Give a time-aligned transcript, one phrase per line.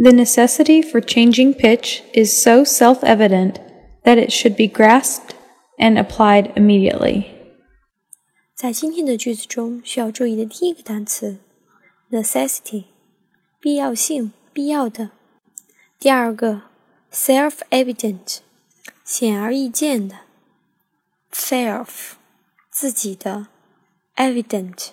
[0.00, 3.54] The necessity for changing pitch is so self evident
[4.04, 5.34] that it should be grasped
[5.78, 7.26] and applied immediately.
[8.54, 11.38] 在今天的句子中，需要注意的第一个单词
[12.10, 12.84] necessity，
[13.60, 15.10] 必要性、必要的；
[15.98, 16.62] 第二个
[17.12, 18.38] self-evident，
[19.04, 20.16] 显而易见的；
[21.32, 22.12] self，
[22.70, 23.48] 自己的；
[24.16, 24.88] evident，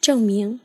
[0.00, 0.60] 证明，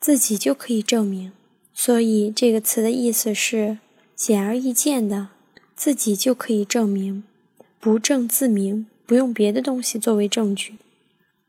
[0.00, 1.32] 自己就可以证明。
[1.73, 3.79] 所以这个词的意思是
[4.15, 5.29] 显而易见的，
[5.75, 7.23] 自己就可以证明，
[7.79, 10.75] 不证自明，不用别的东西作为证据。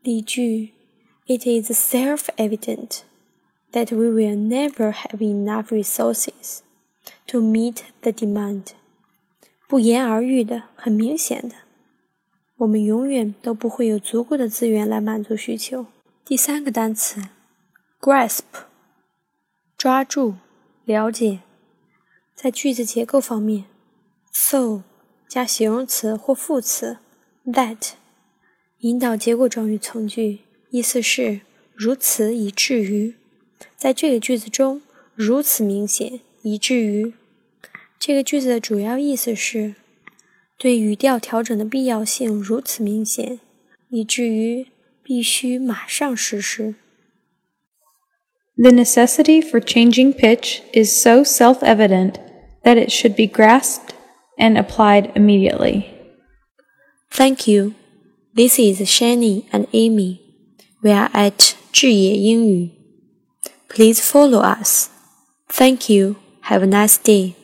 [0.01, 0.71] 例句
[1.27, 3.01] ：It is self-evident
[3.71, 6.59] that we will never have enough resources
[7.27, 8.63] to meet the demand。
[9.67, 11.55] 不言而喻的，很明显的，
[12.57, 15.85] 我们永远都不会有足够的资源来满足需求。
[16.25, 17.21] 第三个单词
[18.01, 18.41] ：grasp。
[19.85, 20.33] 抓住，
[20.83, 21.41] 了解。
[22.33, 23.65] 在句子结构方面
[24.31, 24.81] ，so
[25.27, 26.97] 加形容词或副词
[27.45, 27.91] that
[28.79, 30.39] 引导结果状语从句，
[30.71, 31.41] 意思是
[31.75, 33.13] 如此以至于。
[33.77, 34.81] 在这个句子中，
[35.13, 37.13] 如此明显以至于。
[37.99, 39.75] 这个句子的主要意思是
[40.57, 43.39] 对语调调整的必要性如此明显，
[43.89, 44.65] 以至于
[45.03, 46.73] 必须马上实施。
[48.57, 52.19] The necessity for changing pitch is so self evident
[52.63, 53.93] that it should be grasped
[54.37, 55.91] and applied immediately.
[57.11, 57.75] Thank you.
[58.33, 60.21] This is Shani and Amy.
[60.81, 62.71] We are at Zhiye Yingyu.
[63.69, 64.89] Please follow us.
[65.49, 66.17] Thank you.
[66.41, 67.35] Have a nice day.